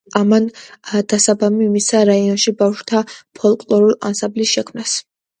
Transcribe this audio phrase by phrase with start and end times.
[0.17, 0.45] ამან
[1.11, 3.01] დასაბამი მისცა რაიონებში ბავშვთა
[3.41, 4.95] ფოლკლორული ანსამბლების შექმნას.